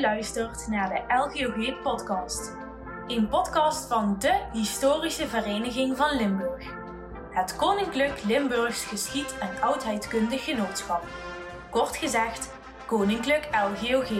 [0.00, 2.52] Luistert naar de LGOG-podcast.
[3.06, 6.64] Een podcast van de Historische Vereniging van Limburg.
[7.30, 11.02] Het Koninklijk Limburgs Geschied- en Oudheidkundig Genootschap.
[11.70, 12.52] Kort gezegd,
[12.86, 14.10] Koninklijk LGOG.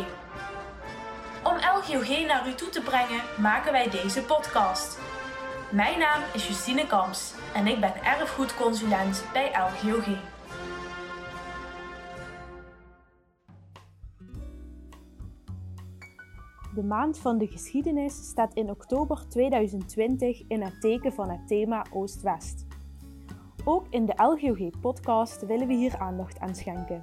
[1.42, 4.98] Om LGOG naar u toe te brengen, maken wij deze podcast.
[5.70, 10.06] Mijn naam is Justine Kamps en ik ben erfgoedconsulent bij LGOG.
[16.74, 21.86] De maand van de geschiedenis staat in oktober 2020 in het teken van het thema
[21.92, 22.66] Oost-West.
[23.64, 27.02] Ook in de LGOG-podcast willen we hier aandacht aan schenken.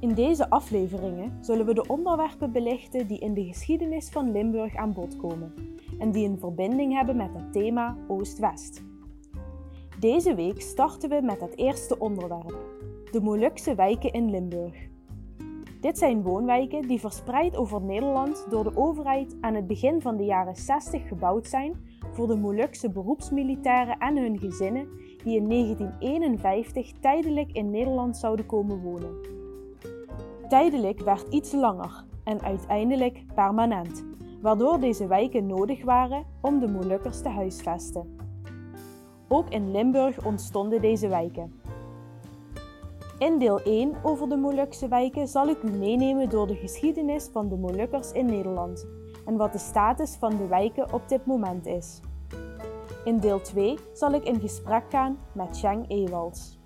[0.00, 4.92] In deze afleveringen zullen we de onderwerpen belichten die in de geschiedenis van Limburg aan
[4.92, 5.54] bod komen
[5.98, 8.82] en die een verbinding hebben met het thema Oost-West.
[9.98, 12.56] Deze week starten we met het eerste onderwerp:
[13.10, 14.89] de Molukse wijken in Limburg.
[15.80, 20.24] Dit zijn woonwijken die verspreid over Nederland door de overheid aan het begin van de
[20.24, 21.74] jaren 60 gebouwd zijn
[22.12, 24.88] voor de Molukse beroepsmilitairen en hun gezinnen
[25.24, 29.14] die in 1951 tijdelijk in Nederland zouden komen wonen.
[30.48, 34.04] Tijdelijk werd iets langer en uiteindelijk permanent,
[34.40, 38.16] waardoor deze wijken nodig waren om de Molukkers te huisvesten.
[39.28, 41.59] Ook in Limburg ontstonden deze wijken.
[43.20, 47.48] In deel 1 over de Molukse wijken zal ik u meenemen door de geschiedenis van
[47.48, 48.86] de Molukkers in Nederland
[49.26, 52.00] en wat de status van de wijken op dit moment is.
[53.04, 56.58] In deel 2 zal ik in gesprek gaan met Cheng Ewalds.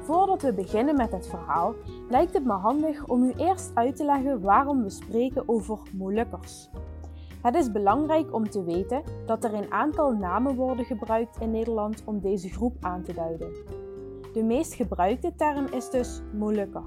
[0.00, 1.74] Voordat we beginnen met het verhaal,
[2.08, 6.68] lijkt het me handig om u eerst uit te leggen waarom we spreken over Molukkers.
[7.42, 12.02] Het is belangrijk om te weten dat er een aantal namen worden gebruikt in Nederland
[12.04, 13.81] om deze groep aan te duiden.
[14.32, 16.84] De meest gebruikte term is dus Molukker.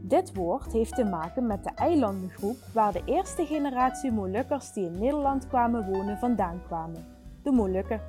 [0.00, 4.98] Dit woord heeft te maken met de eilandengroep waar de eerste generatie Molukkers die in
[4.98, 7.06] Nederland kwamen wonen vandaan kwamen,
[7.42, 8.00] de Molukken.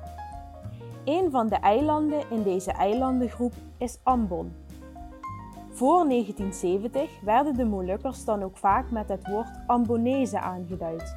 [1.04, 4.52] Een van de eilanden in deze eilandengroep is Ambon.
[5.70, 11.16] Voor 1970 werden de Molukkers dan ook vaak met het woord Ambonese aangeduid.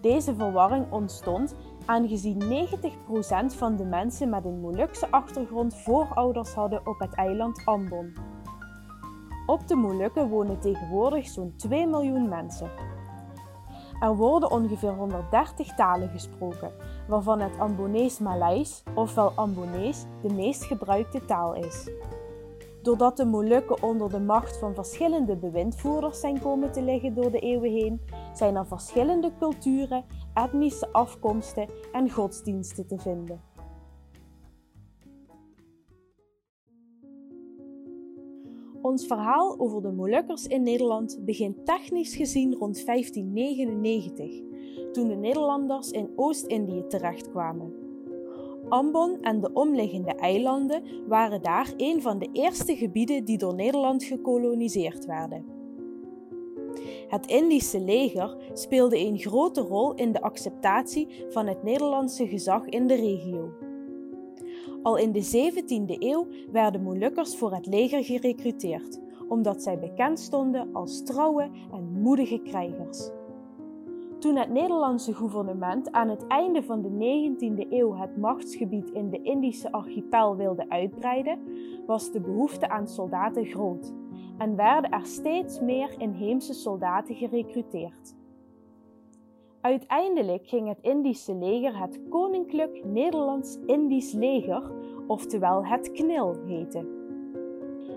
[0.00, 1.54] Deze verwarring ontstond
[1.86, 2.68] aangezien
[3.52, 8.14] 90% van de mensen met een Molukse achtergrond voorouders hadden op het eiland Ambon.
[9.46, 12.70] Op de Molukken wonen tegenwoordig zo'n 2 miljoen mensen.
[14.00, 16.72] Er worden ongeveer 130 talen gesproken,
[17.08, 21.88] waarvan het Ambonees Maleis, ofwel Ambonees, de meest gebruikte taal is.
[22.84, 27.38] Doordat de Molukken onder de macht van verschillende bewindvoerders zijn komen te liggen door de
[27.38, 28.00] eeuwen heen,
[28.34, 33.40] zijn er verschillende culturen, etnische afkomsten en godsdiensten te vinden.
[38.82, 44.42] Ons verhaal over de Molukkers in Nederland begint technisch gezien rond 1599,
[44.92, 47.83] toen de Nederlanders in Oost-Indië terechtkwamen.
[48.68, 54.04] Ambon en de omliggende eilanden waren daar een van de eerste gebieden die door Nederland
[54.04, 55.44] gekoloniseerd werden.
[57.08, 62.86] Het Indische leger speelde een grote rol in de acceptatie van het Nederlandse gezag in
[62.86, 63.52] de regio.
[64.82, 70.68] Al in de 17e eeuw werden Molukkers voor het leger gerekruteerd, omdat zij bekend stonden
[70.72, 73.10] als trouwe en moedige krijgers.
[74.24, 79.22] Toen het Nederlandse gouvernement aan het einde van de 19e eeuw het machtsgebied in de
[79.22, 81.38] Indische archipel wilde uitbreiden,
[81.86, 83.92] was de behoefte aan soldaten groot
[84.38, 88.14] en werden er steeds meer inheemse soldaten gerekruteerd.
[89.60, 94.70] Uiteindelijk ging het Indische leger het Koninklijk Nederlands-Indisch Leger,
[95.06, 97.03] oftewel het KNIL, heten.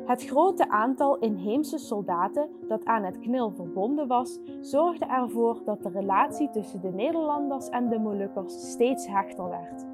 [0.07, 5.89] Het grote aantal inheemse soldaten dat aan het KNIL verbonden was, zorgde ervoor dat de
[5.89, 9.85] relatie tussen de Nederlanders en de Molukkers steeds hechter werd.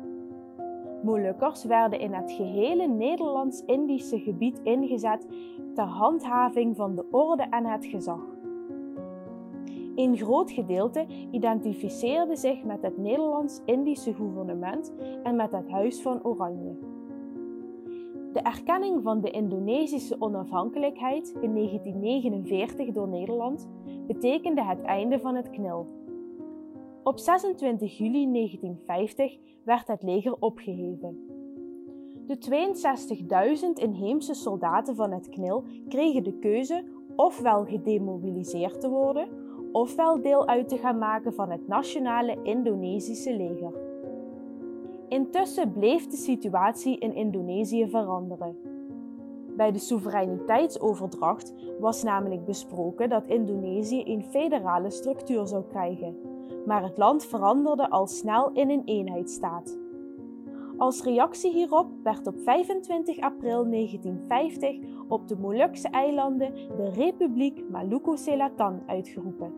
[1.03, 5.27] Molukkers werden in het gehele Nederlands-Indische gebied ingezet
[5.73, 8.21] ter handhaving van de orde en het gezag.
[9.95, 14.93] Een groot gedeelte identificeerde zich met het Nederlands-Indische gouvernement
[15.23, 16.92] en met het Huis van Oranje.
[18.33, 23.67] De erkenning van de Indonesische onafhankelijkheid in 1949 door Nederland
[24.07, 25.87] betekende het einde van het KNIL.
[27.03, 31.17] Op 26 juli 1950 werd het leger opgeheven.
[32.27, 32.37] De
[33.77, 36.83] 62.000 inheemse soldaten van het KNIL kregen de keuze
[37.15, 39.27] ofwel gedemobiliseerd te worden,
[39.71, 43.92] ofwel deel uit te gaan maken van het nationale Indonesische leger.
[45.13, 48.57] Intussen bleef de situatie in Indonesië veranderen.
[49.55, 56.17] Bij de soevereiniteitsoverdracht was namelijk besproken dat Indonesië een federale structuur zou krijgen,
[56.65, 59.77] maar het land veranderde al snel in een eenheidsstaat.
[60.77, 68.17] Als reactie hierop werd op 25 april 1950 op de Molukse eilanden de Republiek Maluku
[68.17, 69.53] Selatan uitgeroepen,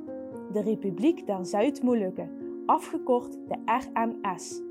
[0.52, 2.30] de Republiek der Zuid-Molukken,
[2.66, 4.65] afgekort de RMS.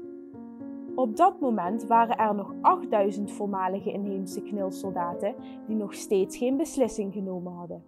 [0.94, 5.34] Op dat moment waren er nog 8000 voormalige inheemse knilsoldaten
[5.66, 7.84] die nog steeds geen beslissing genomen hadden.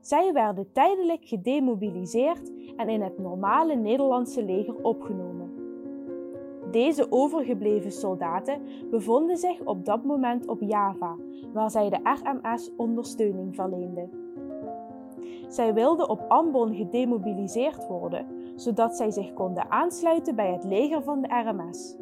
[0.00, 5.52] Zij werden tijdelijk gedemobiliseerd en in het normale Nederlandse leger opgenomen.
[6.70, 8.60] Deze overgebleven soldaten
[8.90, 11.16] bevonden zich op dat moment op Java,
[11.52, 14.27] waar zij de RMS ondersteuning verleenden.
[15.48, 21.22] Zij wilden op Ambon gedemobiliseerd worden, zodat zij zich konden aansluiten bij het leger van
[21.22, 21.96] de RMS.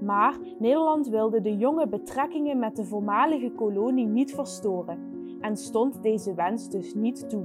[0.00, 4.98] Maar Nederland wilde de jonge betrekkingen met de voormalige kolonie niet verstoren
[5.40, 7.44] en stond deze wens dus niet toe.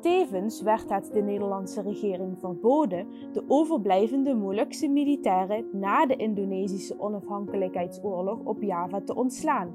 [0.00, 8.38] Tevens werd het de Nederlandse regering verboden de overblijvende Molukse militairen na de Indonesische onafhankelijkheidsoorlog
[8.44, 9.74] op Java te ontslaan,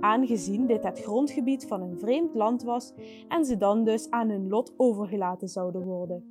[0.00, 2.92] aangezien dit het grondgebied van een vreemd land was
[3.28, 6.24] en ze dan dus aan hun lot overgelaten zouden worden.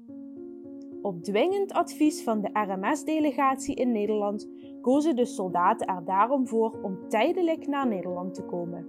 [1.01, 4.49] Op dwingend advies van de RMS-delegatie in Nederland
[4.81, 8.87] kozen de soldaten er daarom voor om tijdelijk naar Nederland te komen.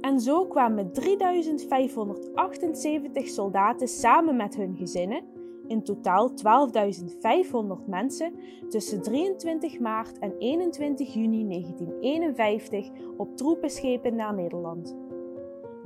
[0.00, 5.22] En zo kwamen 3578 soldaten samen met hun gezinnen,
[5.70, 8.32] in totaal 12.500 mensen,
[8.68, 14.96] tussen 23 maart en 21 juni 1951 op troepenschepen naar Nederland.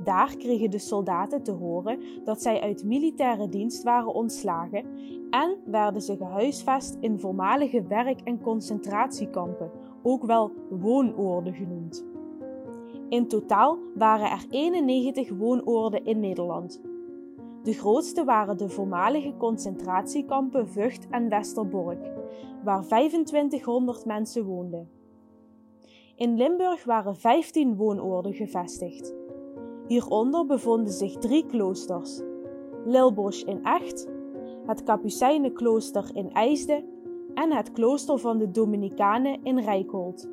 [0.03, 4.85] Daar kregen de soldaten te horen dat zij uit militaire dienst waren ontslagen
[5.29, 9.71] en werden ze gehuisvest in voormalige werk- en concentratiekampen,
[10.03, 12.05] ook wel woonoorden genoemd.
[13.09, 16.81] In totaal waren er 91 woonoorden in Nederland.
[17.65, 22.11] De grootste waren de voormalige concentratiekampen Vught en Westerbork,
[22.63, 24.89] waar 2500 mensen woonden.
[26.15, 29.13] In Limburg waren 15 woonoorden gevestigd.
[29.87, 32.21] Hieronder bevonden zich drie kloosters:
[32.85, 34.07] Lilbosch in Echt,
[34.65, 36.85] het Kapucijnenklooster in IJsden
[37.33, 40.29] en het klooster van de Dominicanen in Rijkholt.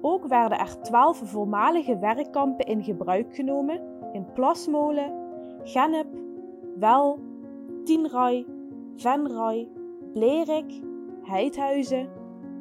[0.00, 3.80] Ook werden er twaalf voormalige werkkampen in gebruik genomen
[4.12, 5.27] in Plasmolen,
[5.62, 6.06] Gennep,
[6.78, 7.18] Wel,
[7.84, 8.46] Tienrij,
[8.96, 9.68] Venray,
[10.12, 10.82] Blerik,
[11.22, 12.08] Heidhuizen,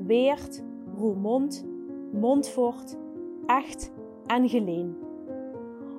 [0.05, 0.63] Weert,
[0.97, 1.65] Roermond,
[2.11, 2.97] Montfort,
[3.45, 3.91] Echt
[4.25, 4.97] en Geleen.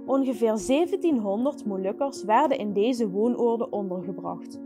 [0.06, 4.60] Ongeveer 1700 Molukkers werden in deze woonoorden ondergebracht.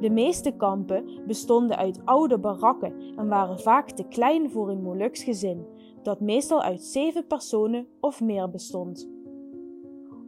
[0.00, 5.24] De meeste kampen bestonden uit oude barakken en waren vaak te klein voor een Moluks
[5.24, 5.66] gezin,
[6.02, 9.10] dat meestal uit zeven personen of meer bestond.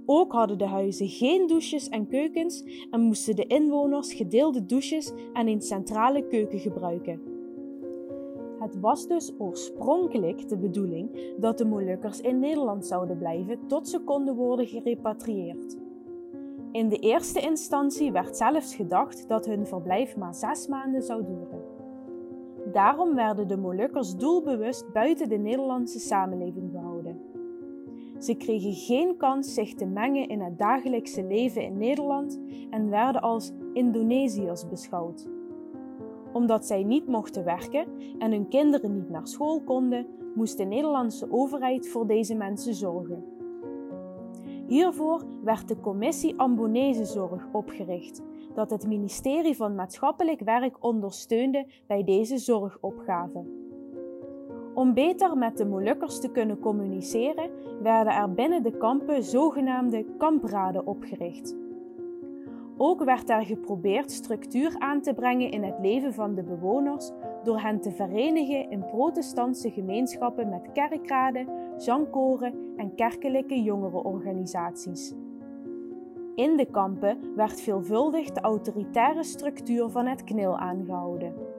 [0.07, 5.49] Ook hadden de huizen geen douches en keukens en moesten de inwoners gedeelde douches en
[5.49, 7.21] een centrale keuken gebruiken.
[8.59, 14.01] Het was dus oorspronkelijk de bedoeling dat de Molukkers in Nederland zouden blijven tot ze
[14.01, 15.77] konden worden gerepatrieerd.
[16.73, 21.63] In de eerste instantie werd zelfs gedacht dat hun verblijf maar zes maanden zou duren.
[22.73, 26.84] Daarom werden de Molukkers doelbewust buiten de Nederlandse samenleving gehouden.
[28.19, 32.41] Ze kregen geen kans zich te mengen in het dagelijkse leven in Nederland
[32.71, 35.29] en werden als Indonesiërs beschouwd.
[36.33, 37.87] Omdat zij niet mochten werken
[38.19, 43.25] en hun kinderen niet naar school konden, moest de Nederlandse overheid voor deze mensen zorgen.
[44.67, 48.23] Hiervoor werd de Commissie Ambonese opgericht,
[48.55, 53.64] dat het ministerie van Maatschappelijk Werk ondersteunde bij deze zorgopgave.
[54.75, 57.51] Om beter met de Molukkers te kunnen communiceren,
[57.83, 61.57] werden er binnen de kampen zogenaamde kampraden opgericht.
[62.77, 67.11] Ook werd er geprobeerd structuur aan te brengen in het leven van de bewoners
[67.43, 75.15] door hen te verenigen in protestantse gemeenschappen met kerkraden, zangkoren en kerkelijke jongerenorganisaties.
[76.35, 81.54] In de kampen werd veelvuldig de autoritaire structuur van het KNIL aangehouden.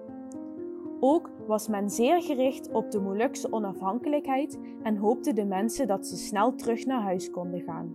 [0.99, 6.17] Ook was men zeer gericht op de Molukse onafhankelijkheid en hoopte de mensen dat ze
[6.17, 7.91] snel terug naar huis konden gaan.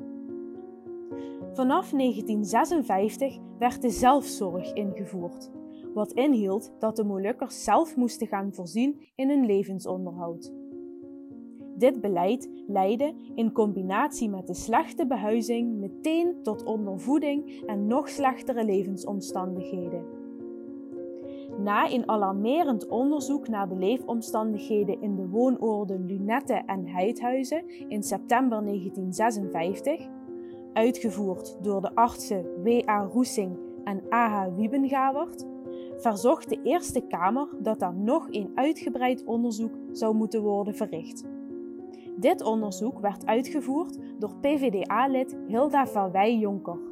[1.53, 5.51] Vanaf 1956 werd de zelfzorg ingevoerd,
[5.95, 10.53] wat inhield dat de Molukkers zelf moesten gaan voorzien in hun levensonderhoud.
[11.77, 18.65] Dit beleid leidde in combinatie met de slechte behuizing meteen tot ondervoeding en nog slechtere
[18.65, 20.20] levensomstandigheden.
[21.63, 28.65] Na een alarmerend onderzoek naar de leefomstandigheden in de woonoorden Lunette en Heidhuizen in september
[28.65, 30.09] 1956,
[30.73, 33.09] uitgevoerd door de artsen W.A.
[33.13, 34.55] Roesing en A.H.
[34.57, 35.47] Wiebengawert,
[35.97, 41.25] verzocht de Eerste Kamer dat er nog een uitgebreid onderzoek zou moeten worden verricht.
[42.17, 46.90] Dit onderzoek werd uitgevoerd door PvdA-lid Hilda Verwij-Jonker.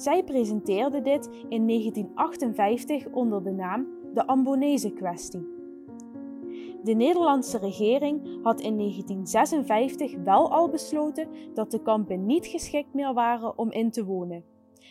[0.00, 5.48] Zij presenteerde dit in 1958 onder de naam de Ambonese-kwestie.
[6.82, 13.14] De Nederlandse regering had in 1956 wel al besloten dat de kampen niet geschikt meer
[13.14, 14.44] waren om in te wonen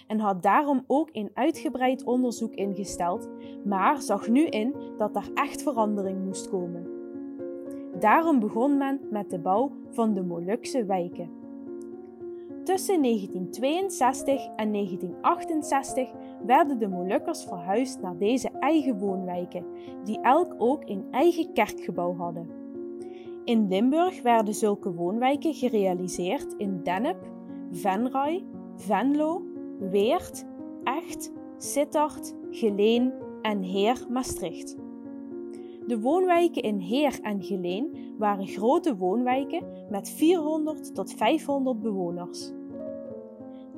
[0.08, 3.30] en had daarom ook een uitgebreid onderzoek ingesteld,
[3.66, 6.88] maar zag nu in dat er echt verandering moest komen.
[8.00, 11.39] Daarom begon men met de bouw van de Molukse wijken.
[12.70, 16.12] Tussen 1962 en 1968
[16.46, 19.66] werden de Molukkers verhuisd naar deze eigen woonwijken,
[20.04, 22.50] die elk ook een eigen kerkgebouw hadden.
[23.44, 27.32] In Limburg werden zulke woonwijken gerealiseerd in Dennep,
[27.72, 28.46] Venray,
[28.76, 29.44] Venlo,
[29.80, 30.46] Weert,
[30.84, 34.78] Echt, Sittard, Geleen en Heer Maastricht.
[35.88, 42.58] De woonwijken in Heer en Geleen waren grote woonwijken met 400 tot 500 bewoners.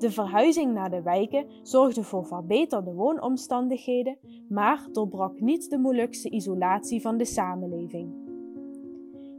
[0.01, 4.17] De verhuizing naar de wijken zorgde voor verbeterde woonomstandigheden,
[4.50, 8.13] maar doorbrak niet de Molukse isolatie van de samenleving.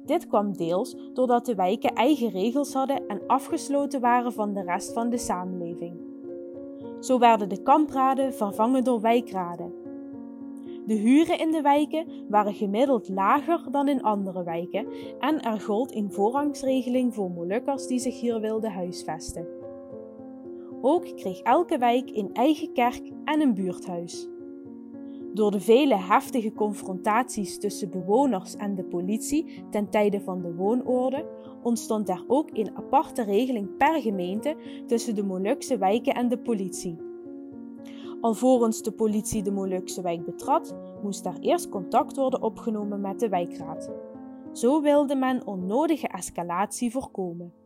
[0.04, 4.92] Dit kwam deels doordat de wijken eigen regels hadden en afgesloten waren van de rest
[4.92, 5.97] van de samenleving.
[7.00, 9.73] Zo werden de kampraden vervangen door wijkraden.
[10.87, 14.87] De huren in de wijken waren gemiddeld lager dan in andere wijken
[15.19, 19.62] en er gold een voorrangsregeling voor Molukkers die zich hier wilden huisvesten.
[20.84, 24.28] Ook kreeg elke wijk een eigen kerk en een buurthuis.
[25.34, 31.26] Door de vele heftige confrontaties tussen bewoners en de politie ten tijde van de woonorde
[31.62, 36.96] ontstond er ook een aparte regeling per gemeente tussen de Molukse wijken en de politie.
[38.20, 43.28] Alvorens de politie de Molukse wijk betrad, moest er eerst contact worden opgenomen met de
[43.28, 43.90] wijkraad.
[44.52, 47.62] Zo wilde men onnodige escalatie voorkomen.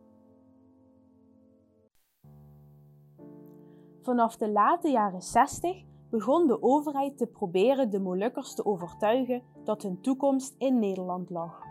[4.07, 9.81] Vanaf de late jaren 60 begon de overheid te proberen de Molukkers te overtuigen dat
[9.81, 11.61] hun toekomst in Nederland lag.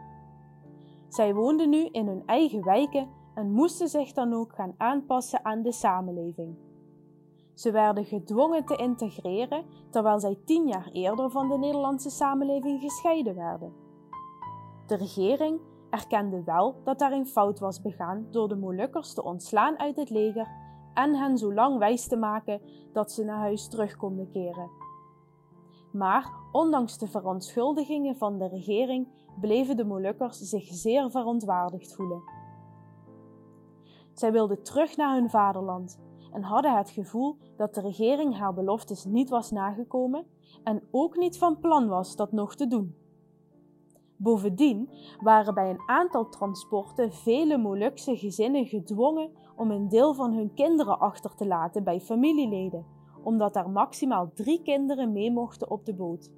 [1.09, 5.63] Zij woonden nu in hun eigen wijken en moesten zich dan ook gaan aanpassen aan
[5.63, 6.57] de samenleving.
[7.55, 13.35] Ze werden gedwongen te integreren terwijl zij tien jaar eerder van de Nederlandse samenleving gescheiden
[13.35, 13.73] werden.
[14.87, 19.79] De regering erkende wel dat daar een fout was begaan door de Molukkers te ontslaan
[19.79, 20.65] uit het leger
[20.97, 22.61] en hen zo lang wijs te maken
[22.93, 24.71] dat ze naar huis terug konden keren.
[25.93, 29.09] Maar ondanks de verontschuldigingen van de regering
[29.41, 32.23] bleven de Molukkers zich zeer verontwaardigd voelen.
[34.13, 35.99] Zij wilden terug naar hun vaderland
[36.33, 40.27] en hadden het gevoel dat de regering haar beloftes niet was nagekomen
[40.65, 43.06] en ook niet van plan was dat nog te doen.
[44.17, 50.55] Bovendien waren bij een aantal transporten vele Molukse gezinnen gedwongen om een deel van hun
[50.55, 52.87] kinderen achter te laten bij familieleden,
[53.23, 56.31] omdat er maximaal drie kinderen mee mochten op de boot.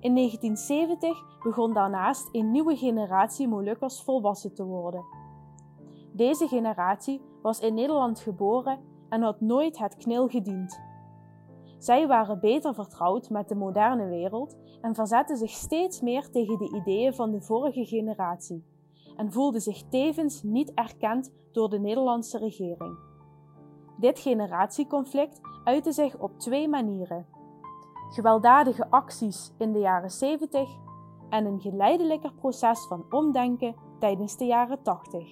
[0.00, 5.04] In 1970 begon daarnaast een nieuwe generatie Molukkers volwassen te worden.
[6.12, 10.87] Deze generatie was in Nederland geboren en had nooit het knil gediend.
[11.78, 16.76] Zij waren beter vertrouwd met de moderne wereld en verzetten zich steeds meer tegen de
[16.76, 18.64] ideeën van de vorige generatie
[19.16, 22.98] en voelden zich tevens niet erkend door de Nederlandse regering.
[23.98, 27.26] Dit generatieconflict uitte zich op twee manieren:
[28.08, 30.68] gewelddadige acties in de jaren 70
[31.30, 35.28] en een geleidelijker proces van omdenken tijdens de jaren 80.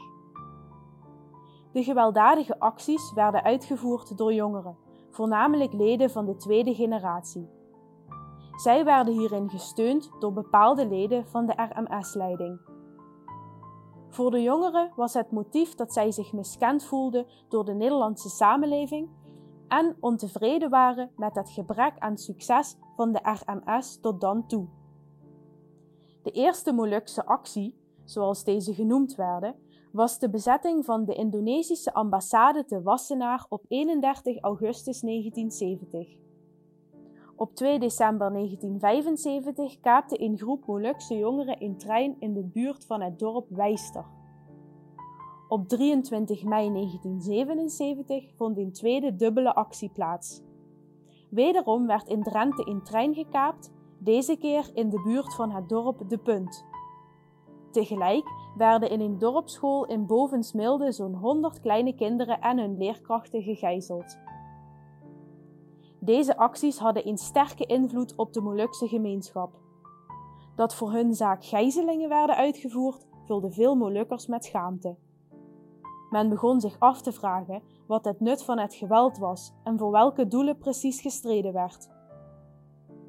[1.72, 4.76] De gewelddadige acties werden uitgevoerd door jongeren,
[5.16, 7.48] voornamelijk leden van de tweede generatie.
[8.56, 12.60] Zij werden hierin gesteund door bepaalde leden van de RMS-leiding.
[14.08, 19.08] Voor de jongeren was het motief dat zij zich miskend voelden door de Nederlandse samenleving
[19.68, 24.66] en ontevreden waren met het gebrek aan succes van de RMS tot dan toe.
[26.22, 29.54] De eerste Molukse actie, zoals deze genoemd werden,
[29.92, 36.16] was de bezetting van de Indonesische ambassade te Wassenaar op 31 augustus 1970.
[37.36, 43.00] Op 2 december 1975 kaapte een groep Molukse jongeren een trein in de buurt van
[43.00, 44.04] het dorp Wijster.
[45.48, 50.42] Op 23 mei 1977 vond een tweede dubbele actie plaats.
[51.30, 56.08] Wederom werd in Drenthe een trein gekaapt, deze keer in de buurt van het dorp
[56.08, 56.64] De Punt.
[57.76, 64.18] Tegelijk werden in een dorpsschool in Bovensmilde zo'n 100 kleine kinderen en hun leerkrachten gegijzeld.
[66.00, 69.58] Deze acties hadden een sterke invloed op de Molukse gemeenschap.
[70.54, 74.96] Dat voor hun zaak gijzelingen werden uitgevoerd, vulde veel Molukkers met schaamte.
[76.10, 79.90] Men begon zich af te vragen wat het nut van het geweld was en voor
[79.90, 81.95] welke doelen precies gestreden werd.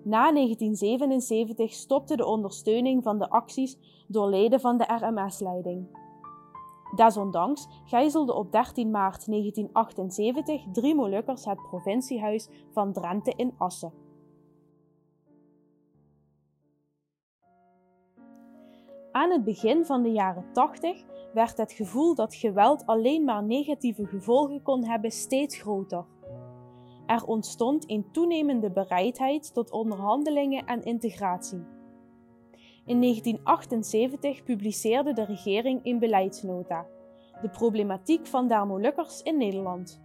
[0.07, 5.87] Na 1977 stopte de ondersteuning van de acties door leden van de RMS-leiding.
[6.95, 13.93] Desondanks gijzelde op 13 maart 1978 drie Molukkers het provinciehuis van Drenthe in Assen.
[19.11, 24.05] Aan het begin van de jaren 80 werd het gevoel dat geweld alleen maar negatieve
[24.05, 26.05] gevolgen kon hebben steeds groter.
[27.07, 31.65] Er ontstond een toenemende bereidheid tot onderhandelingen en integratie.
[32.85, 36.85] In 1978 publiceerde de regering een beleidsnota,
[37.41, 40.01] de problematiek van de Molukkers in Nederland.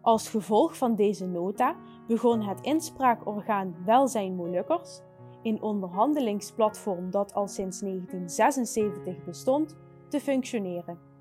[0.00, 5.00] Als gevolg van deze nota begon het inspraakorgaan Welzijn Molukkers,
[5.42, 9.76] een onderhandelingsplatform dat al sinds 1976 bestond,
[10.08, 11.11] te functioneren.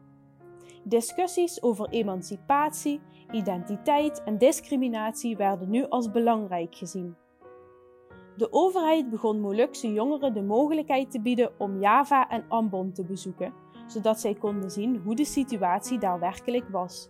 [0.83, 7.15] Discussies over emancipatie, identiteit en discriminatie werden nu als belangrijk gezien.
[8.37, 13.53] De overheid begon Molukse jongeren de mogelijkheid te bieden om Java en Ambon te bezoeken,
[13.87, 17.09] zodat zij konden zien hoe de situatie daar werkelijk was.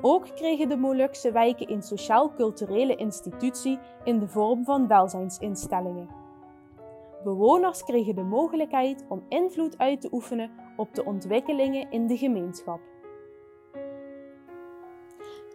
[0.00, 6.08] Ook kregen de Molukse wijken een sociaal-culturele institutie in de vorm van welzijnsinstellingen.
[7.24, 12.80] Bewoners kregen de mogelijkheid om invloed uit te oefenen op de ontwikkelingen in de gemeenschap.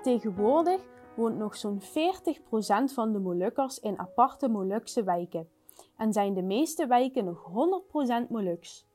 [0.01, 0.81] Tegenwoordig
[1.15, 1.85] woont nog zo'n 40%
[2.93, 5.49] van de Molukkers in aparte Molukse wijken
[5.97, 7.49] en zijn de meeste wijken nog
[8.25, 8.87] 100% Moluks.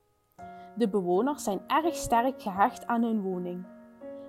[0.75, 3.65] De bewoners zijn erg sterk gehecht aan hun woning.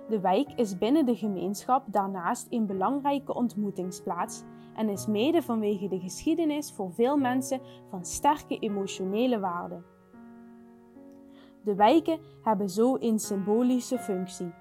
[0.09, 4.43] De wijk is binnen de gemeenschap daarnaast een belangrijke ontmoetingsplaats
[4.75, 9.92] en is mede vanwege de geschiedenis voor veel mensen van sterke emotionele waarde.
[11.63, 14.53] De wijken hebben zo een symbolische functie,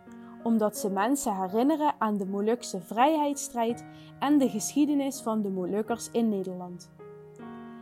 [0.43, 3.85] omdat ze mensen herinneren aan de Molukse vrijheidsstrijd
[4.19, 6.91] en de geschiedenis van de Molukkers in Nederland.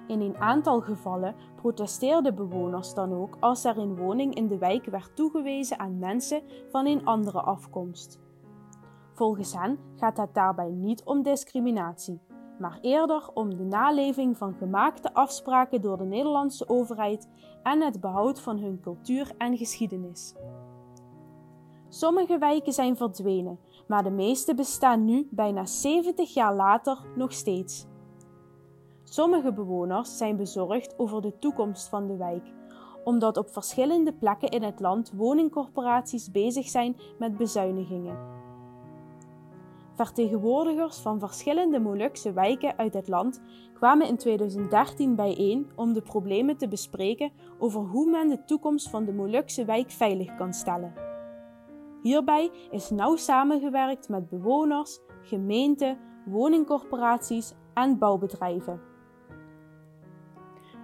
[0.06, 4.84] In een aantal gevallen protesteerden bewoners dan ook als er een woning in de wijk
[4.84, 8.18] werd toegewezen aan mensen van een andere afkomst.
[9.12, 12.20] Volgens hen gaat het daarbij niet om discriminatie,
[12.60, 17.28] maar eerder om de naleving van gemaakte afspraken door de Nederlandse overheid
[17.62, 20.34] en het behoud van hun cultuur en geschiedenis.
[21.88, 27.86] Sommige wijken zijn verdwenen, maar de meeste bestaan nu, bijna 70 jaar later, nog steeds.
[29.04, 32.52] Sommige bewoners zijn bezorgd over de toekomst van de wijk,
[33.04, 38.39] omdat op verschillende plekken in het land woningcorporaties bezig zijn met bezuinigingen.
[40.00, 43.42] Vertegenwoordigers van verschillende Molukse wijken uit het land
[43.74, 49.04] kwamen in 2013 bijeen om de problemen te bespreken over hoe men de toekomst van
[49.04, 50.94] de Molukse wijk veilig kan stellen.
[52.02, 58.80] Hierbij is nauw samengewerkt met bewoners, gemeenten, woningcorporaties en bouwbedrijven.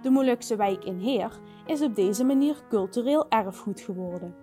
[0.01, 4.35] De Molukse wijk in Heer is op deze manier cultureel erfgoed geworden,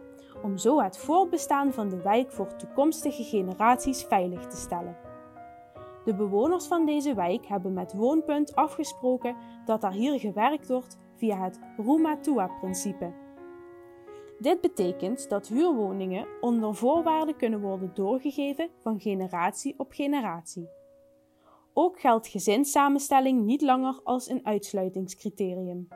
[0.45, 4.97] om zo het voortbestaan van de wijk voor toekomstige generaties veilig te stellen.
[6.05, 11.43] De bewoners van deze wijk hebben met Woonpunt afgesproken dat er hier gewerkt wordt via
[11.43, 13.13] het Rumatua-principe.
[14.39, 20.69] Dit betekent dat huurwoningen onder voorwaarden kunnen worden doorgegeven van generatie op generatie.
[21.73, 25.89] Ook geldt gezinssamenstelling niet langer als een uitsluitingscriterium.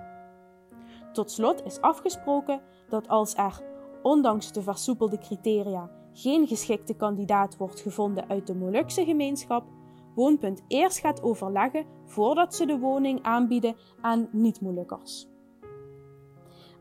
[1.13, 3.63] Tot slot is afgesproken dat als er,
[4.09, 9.65] ondanks de versoepelde criteria, geen geschikte kandidaat wordt gevonden uit de Molukse gemeenschap,
[10.15, 15.29] Woonpunt eerst gaat overleggen voordat ze de woning aanbieden aan niet-Molukkers.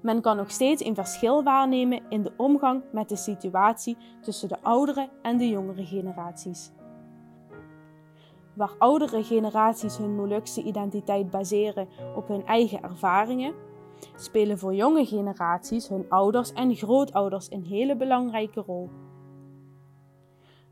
[0.01, 4.61] Men kan nog steeds een verschil waarnemen in de omgang met de situatie tussen de
[4.61, 6.71] oudere en de jongere generaties
[8.57, 13.53] waar oudere generaties hun Molukse identiteit baseren op hun eigen ervaringen,
[14.15, 18.89] spelen voor jonge generaties hun ouders en grootouders een hele belangrijke rol.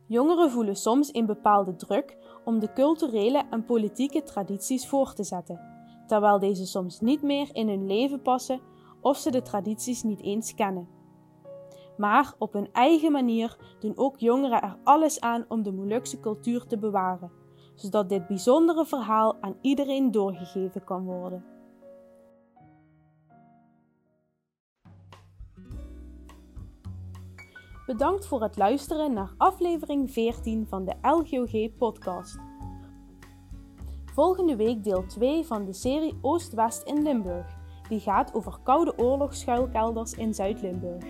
[0.08, 5.60] Jongeren voelen soms een bepaalde druk om de culturele en politieke tradities voor te zetten,
[6.08, 8.60] terwijl deze soms niet meer in hun leven passen
[9.02, 10.88] of ze de tradities niet eens kennen.
[11.98, 16.66] Maar op hun eigen manier doen ook jongeren er alles aan om de Molukse cultuur
[16.66, 17.32] te bewaren,
[17.76, 21.55] zodat dit bijzondere verhaal aan iedereen doorgegeven kan worden.
[27.86, 32.38] Bedankt voor het luisteren naar aflevering 14 van de LGOG-podcast.
[34.06, 37.58] Volgende week deel 2 van de serie Oost-West in Limburg,
[37.90, 41.04] die gaat over koude oorlogsschuilkelders in Zuid-Limburg.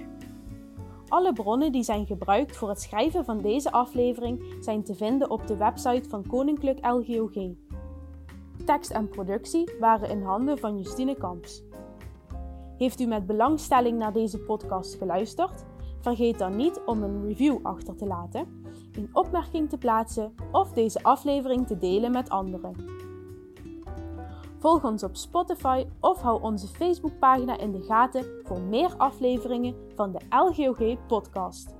[1.07, 5.47] Alle bronnen die zijn gebruikt voor het schrijven van deze aflevering zijn te vinden op
[5.47, 7.53] de website van Koninklijk LGOG.
[8.65, 11.63] Tekst en productie waren in handen van Justine Kamps.
[12.77, 15.65] Heeft u met belangstelling naar deze podcast geluisterd?
[16.05, 21.03] Vergeet dan niet om een review achter te laten, een opmerking te plaatsen of deze
[21.03, 22.75] aflevering te delen met anderen.
[24.57, 30.11] Volg ons op Spotify of hou onze Facebookpagina in de gaten voor meer afleveringen van
[30.11, 31.75] de LGOG podcast.